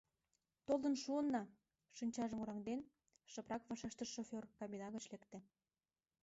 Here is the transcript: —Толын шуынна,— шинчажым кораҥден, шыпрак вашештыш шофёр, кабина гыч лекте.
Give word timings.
—Толын 0.65 0.95
шуынна,— 1.03 1.43
шинчажым 1.97 2.39
кораҥден, 2.39 2.79
шыпрак 3.31 3.63
вашештыш 3.69 4.09
шофёр, 4.15 4.43
кабина 4.59 4.87
гыч 4.95 5.05
лекте. 5.13 5.37